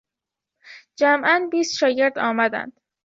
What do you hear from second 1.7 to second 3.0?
شاگرد آمدند.